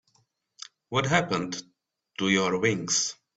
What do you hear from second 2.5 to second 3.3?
wings?